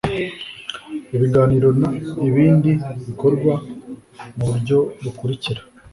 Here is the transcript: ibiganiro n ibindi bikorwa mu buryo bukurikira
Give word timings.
ibiganiro 1.15 1.67
n 1.79 1.81
ibindi 2.27 2.71
bikorwa 3.07 3.53
mu 4.35 4.43
buryo 4.49 4.77
bukurikira 5.03 5.61